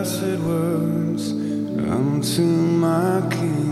Acid 0.00 0.44
words 0.44 1.32
unto 1.32 2.42
my 2.42 3.26
King. 3.30 3.65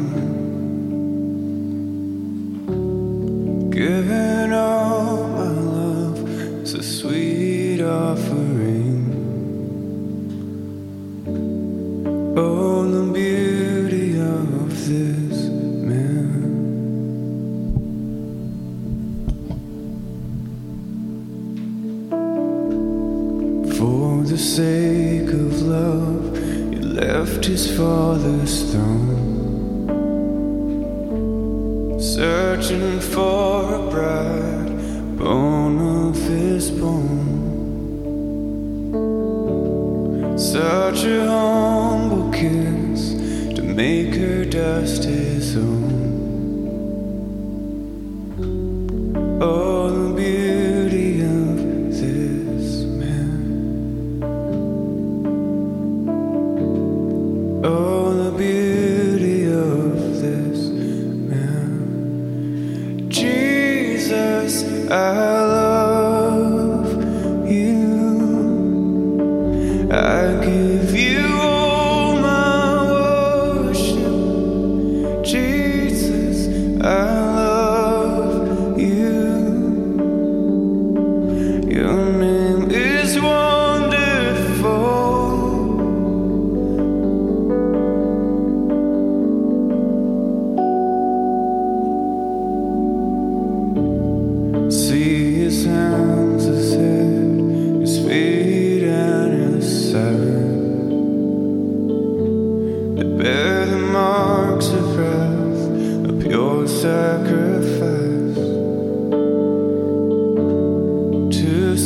just 27.54 27.76
for 27.76 28.16
this 28.18 28.72
throne. 28.72 29.03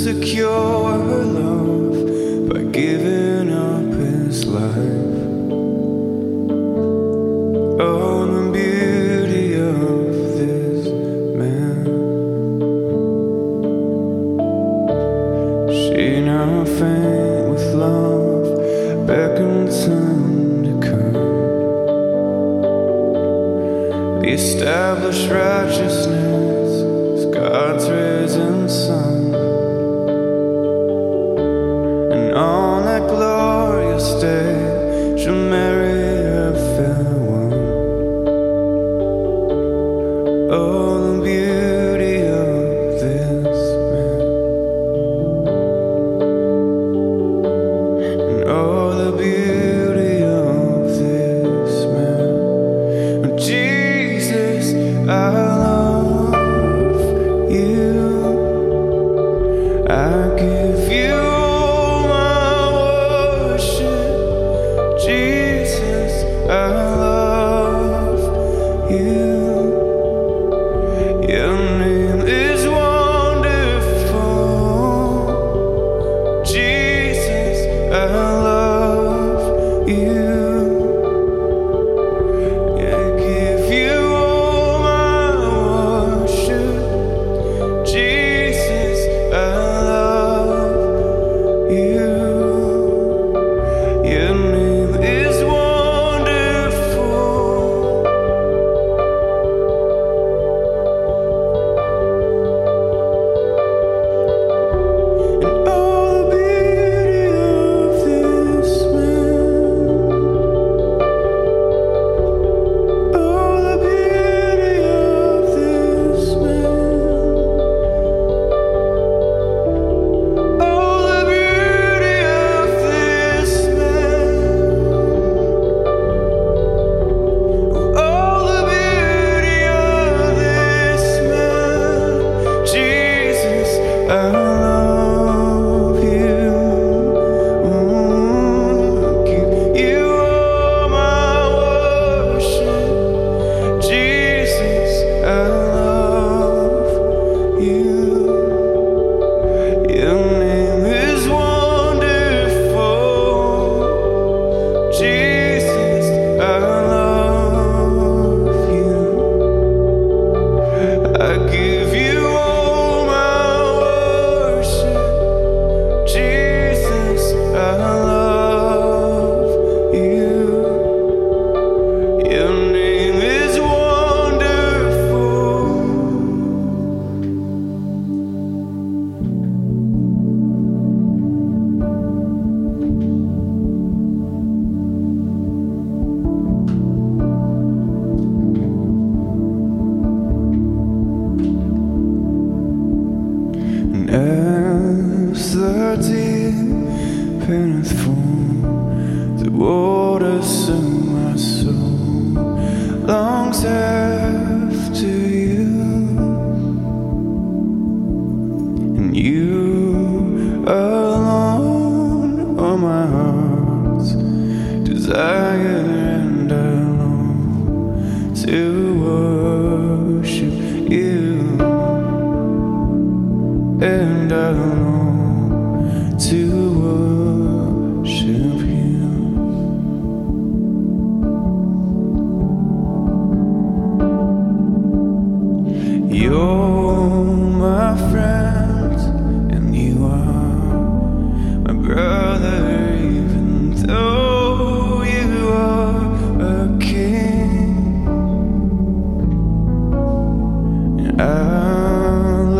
secure 0.09 0.49
alone. 0.49 1.35
love. 1.35 1.58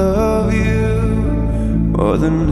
love 0.03 0.53
you 0.53 0.89
more 1.97 2.17
than 2.17 2.51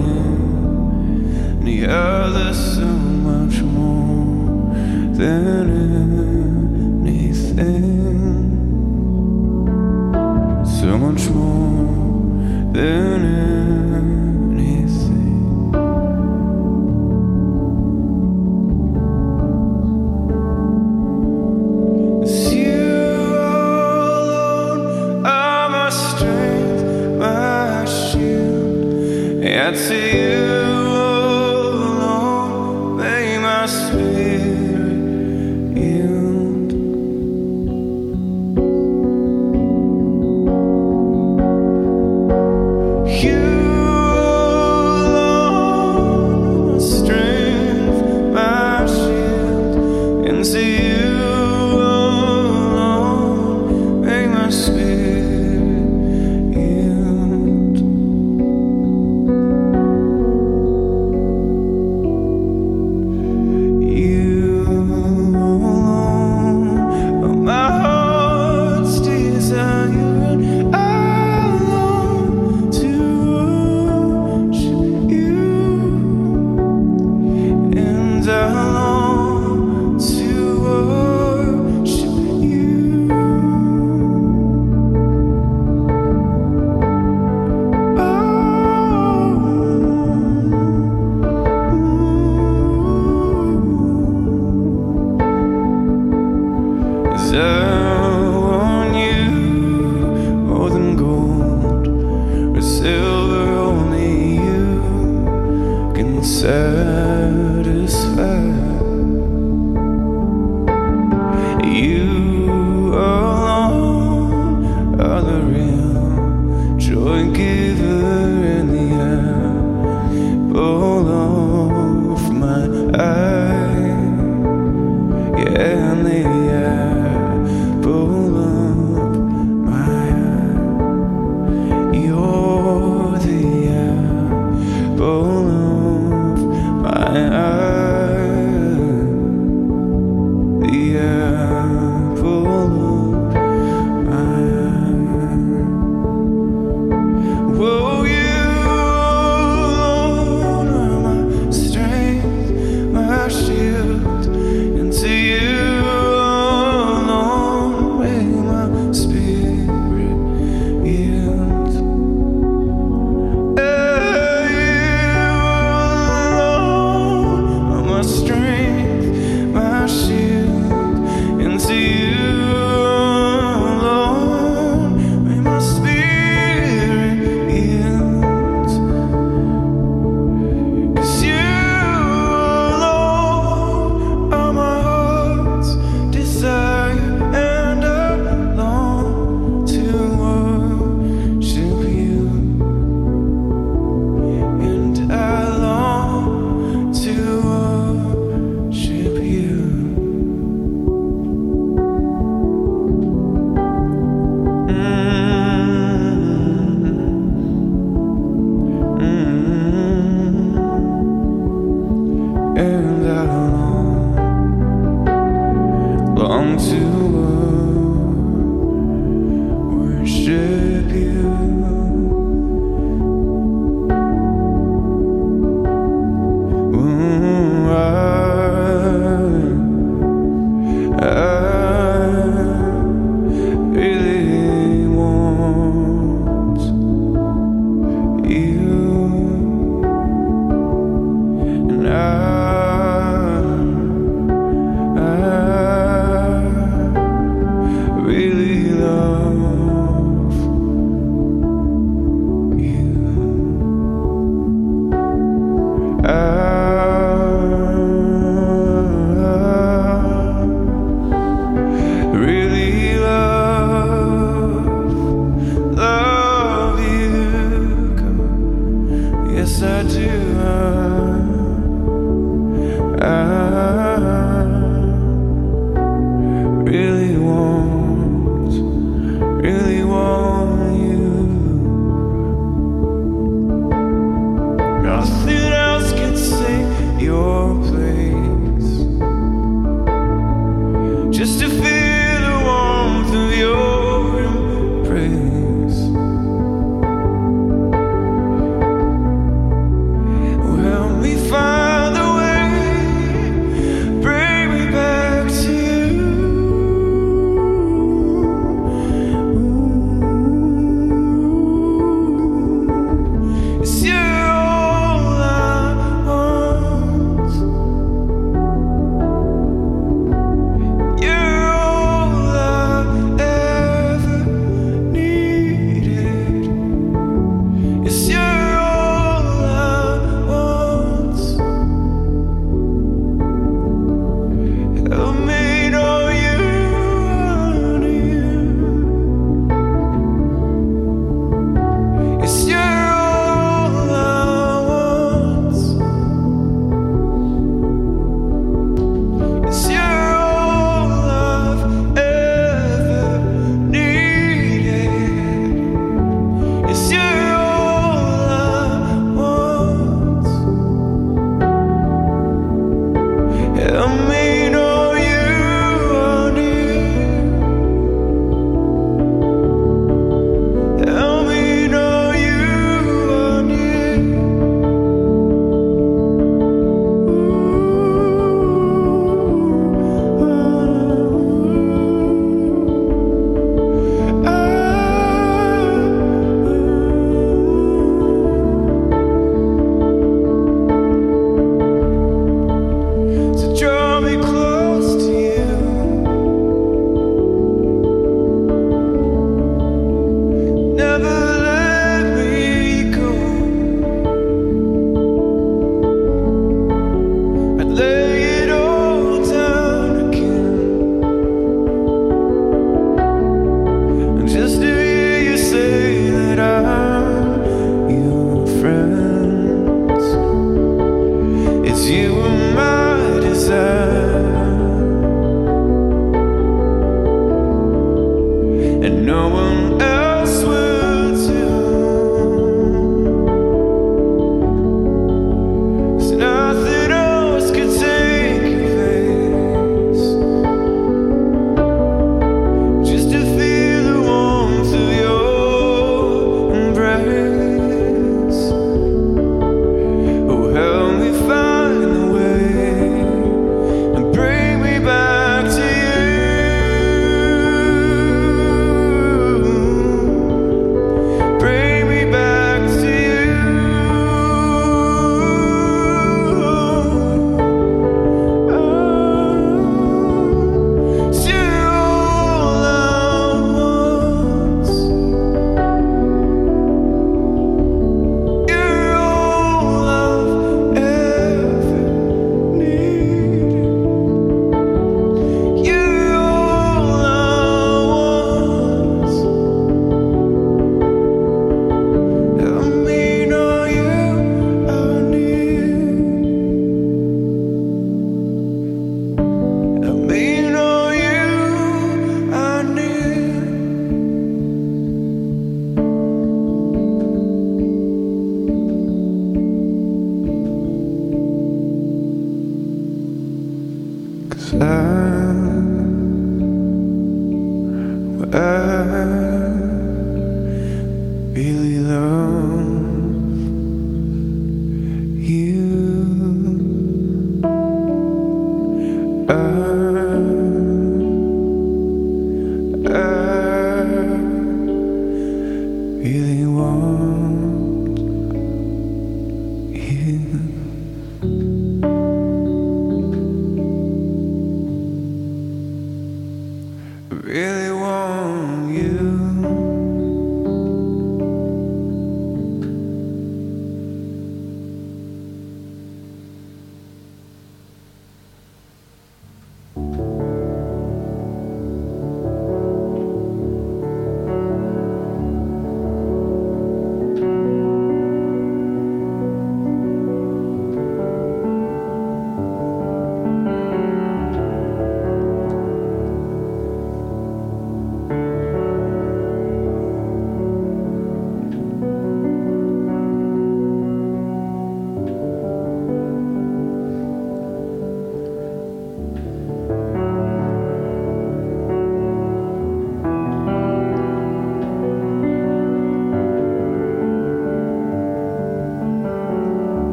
any 1.61 1.87
other, 1.87 2.53
so 2.55 2.87
much 2.87 3.61
more 3.63 4.75
than 5.15 5.71
anything, 7.07 7.77
so 10.65 10.99
much 10.99 11.29
more 11.31 12.73
than. 12.73 13.07
Anything. 13.17 13.36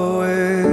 I'll 0.00 0.69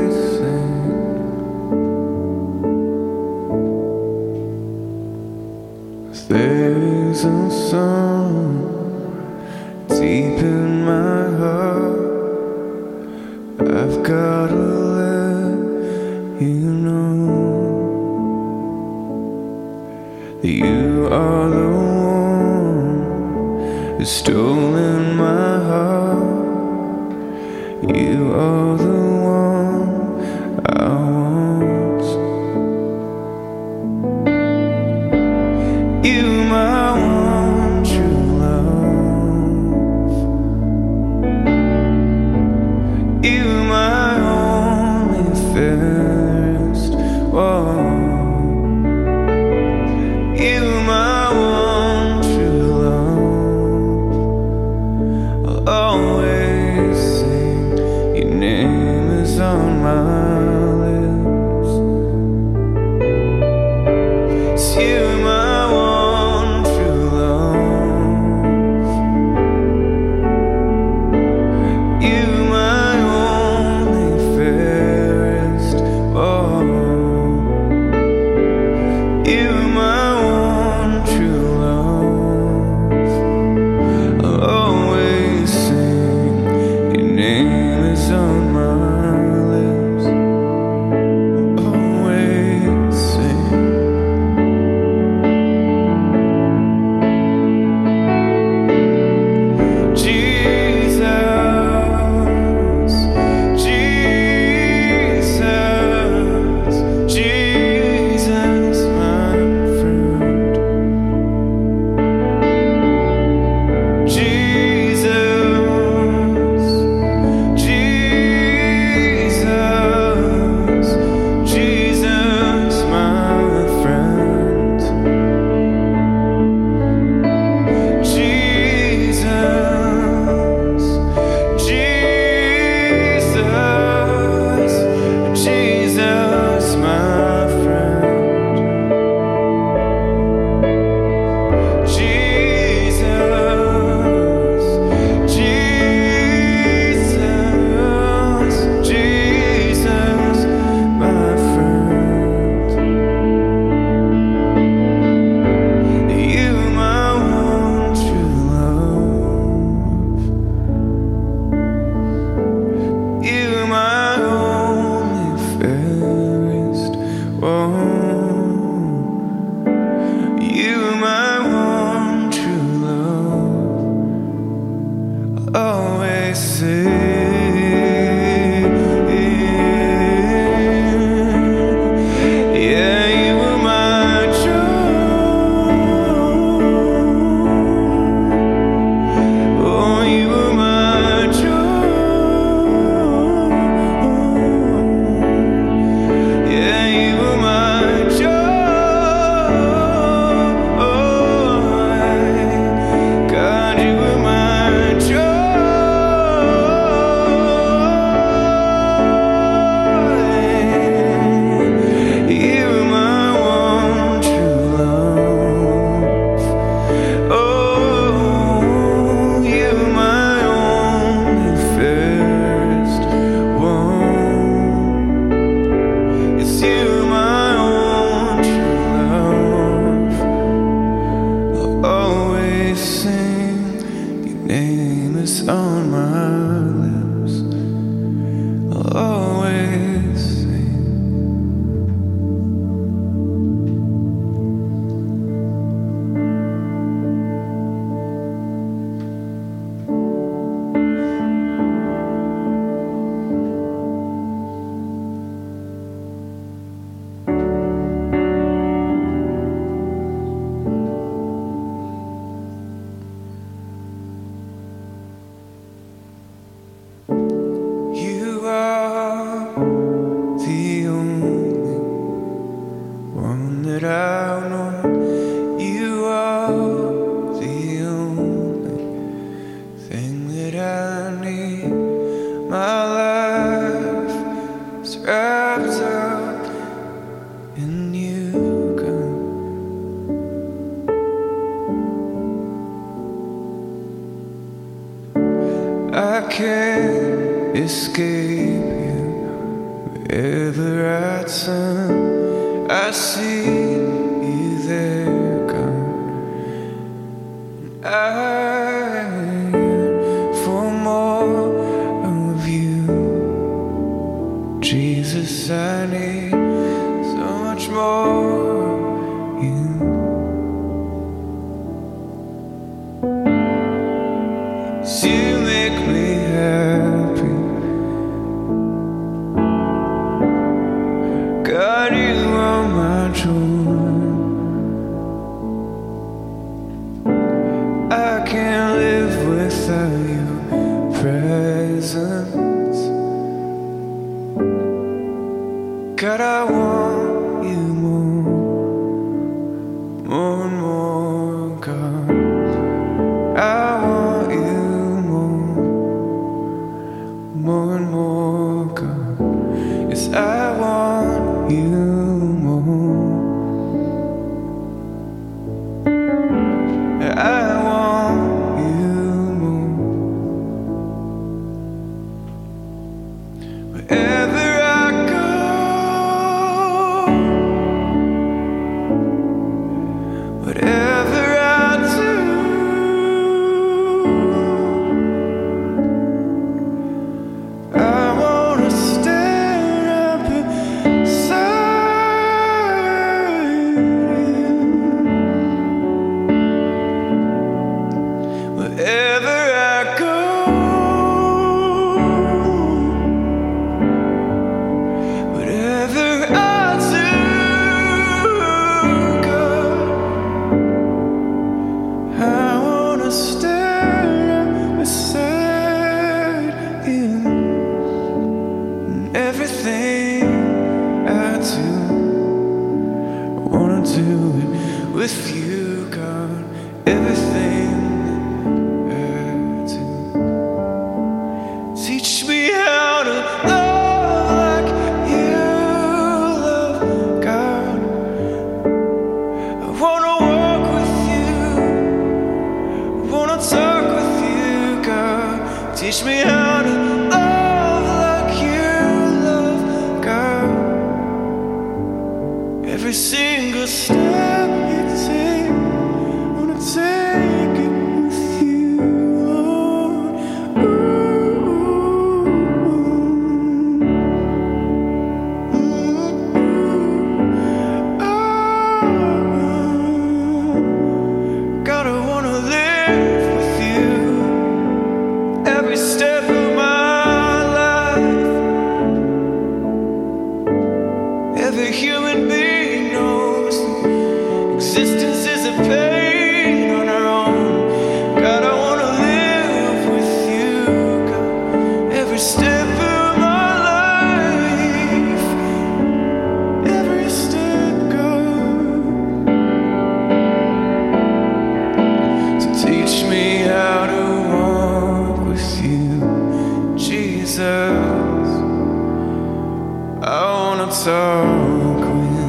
walk 510.88 511.86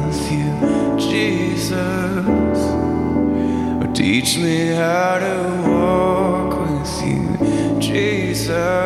with 0.07 0.31
you, 0.31 0.51
Jesus. 0.97 1.79
Teach 3.93 4.37
me 4.37 4.67
how 4.67 5.19
to 5.19 5.69
walk 5.69 6.59
with 6.61 7.03
you, 7.05 7.79
Jesus. 7.81 8.78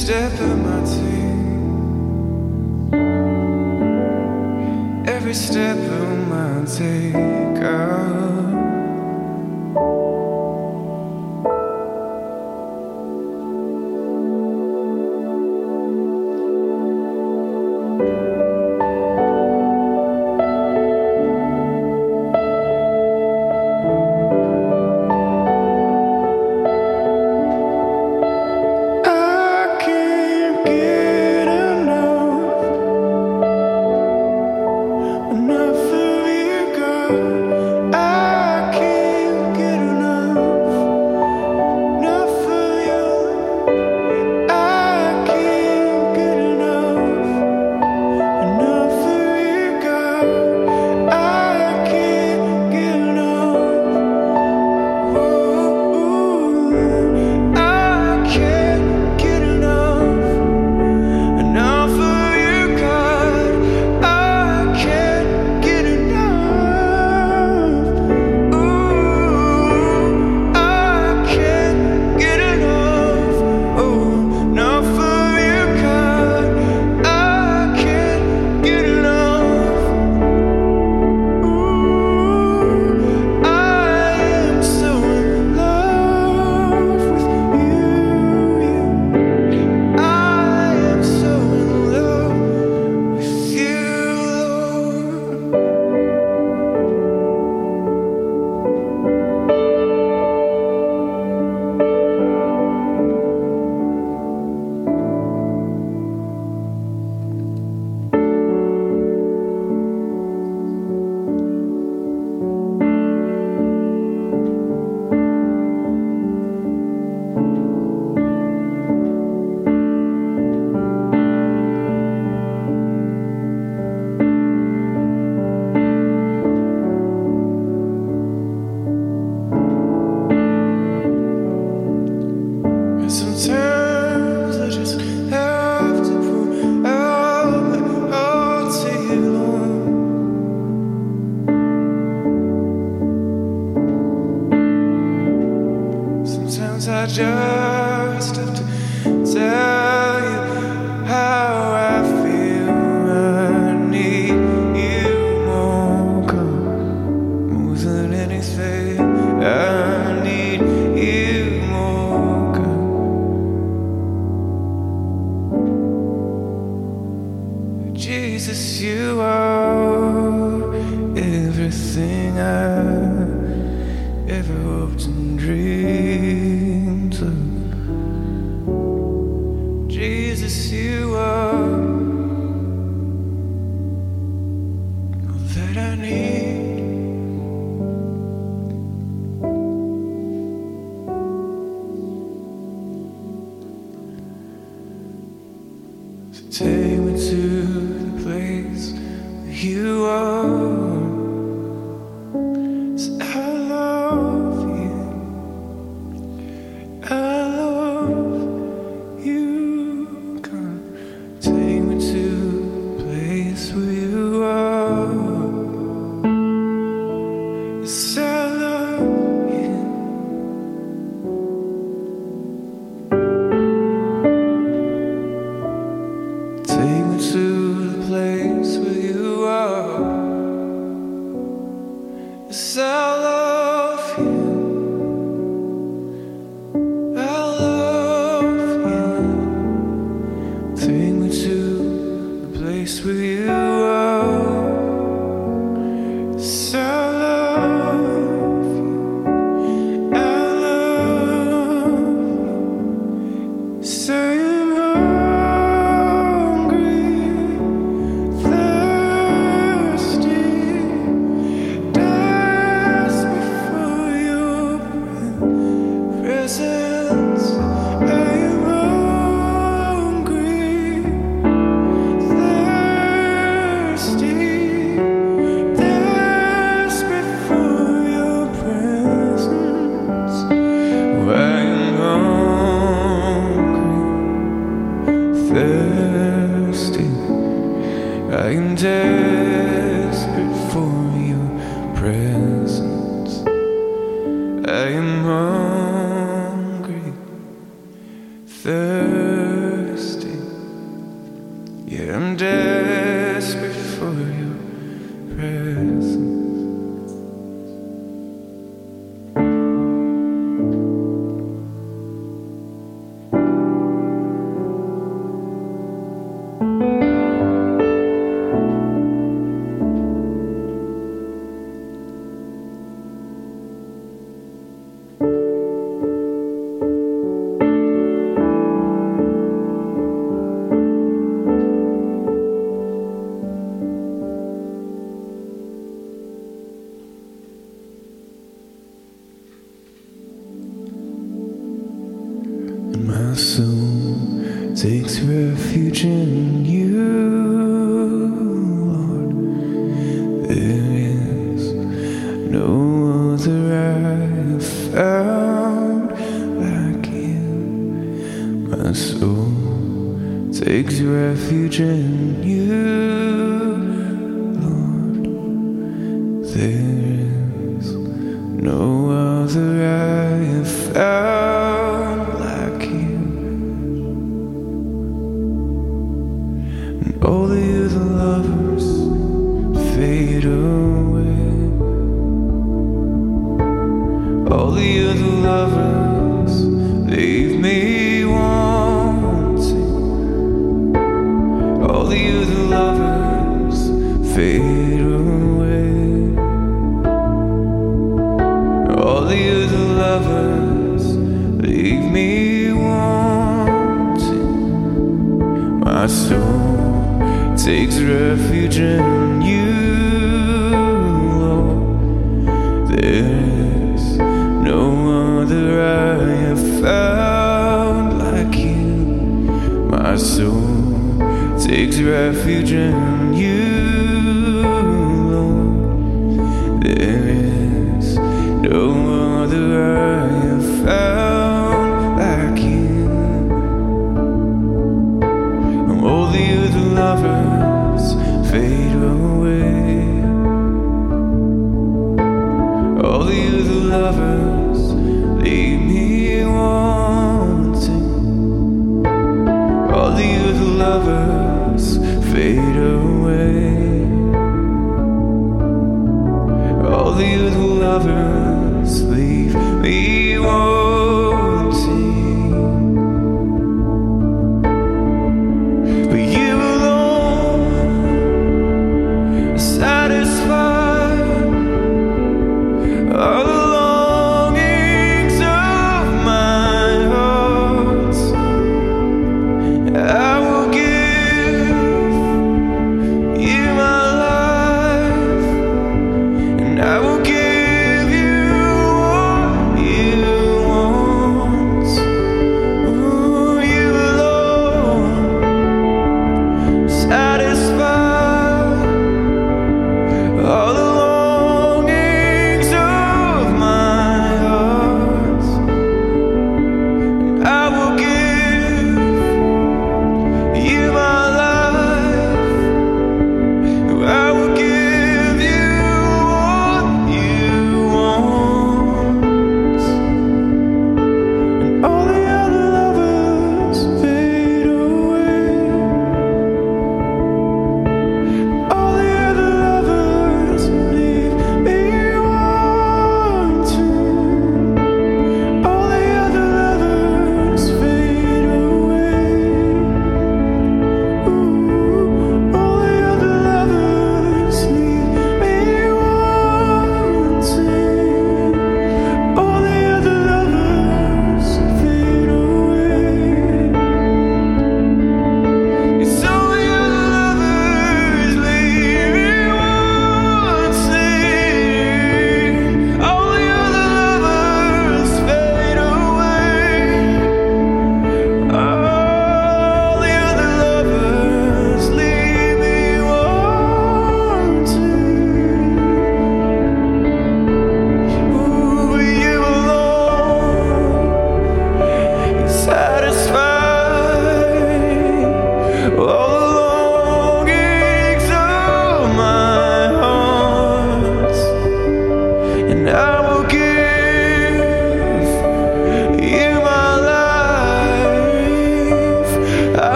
Step 0.00 0.32
of 0.40 0.58
my 0.64 0.80
take. 0.94 1.40
Every 5.06 5.34
step 5.34 5.76
of 5.76 6.28
my 6.28 6.64
take, 6.64 7.49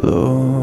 Lord. 0.00 0.61